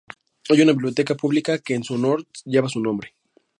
Hay 0.49 0.59
una 0.59 0.71
biblioteca 0.71 1.13
pública 1.13 1.59
que 1.59 1.75
en 1.75 1.83
su 1.83 1.93
honor 1.93 2.25
que 2.25 2.41
lleva 2.49 2.67
su 2.67 2.79
nombre. 2.79 3.13